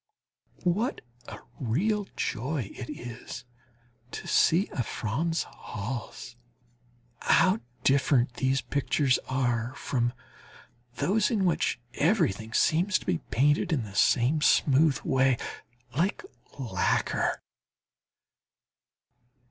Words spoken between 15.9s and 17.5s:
like lacquer.